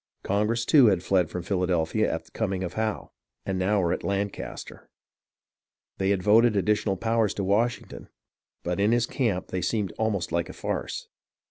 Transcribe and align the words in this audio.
Congress, 0.23 0.65
too, 0.65 0.87
had 0.87 1.03
fied 1.03 1.29
from 1.29 1.43
Philadelphia 1.43 2.11
at 2.11 2.25
the 2.25 2.31
coming 2.31 2.63
of 2.63 2.73
Howe, 2.73 3.11
and 3.45 3.59
now 3.59 3.79
were 3.79 3.93
at 3.93 4.03
Lancaster. 4.03 4.89
They 5.99 6.09
had 6.09 6.23
voted 6.23 6.55
additional 6.55 6.97
powers 6.97 7.35
to 7.35 7.43
Washington, 7.43 8.09
but 8.63 8.79
in 8.79 8.93
his 8.93 9.05
camp 9.05 9.49
they 9.49 9.61
seemed 9.61 9.93
almost 9.99 10.31
like 10.31 10.49
a 10.49 10.53
farce. 10.53 11.07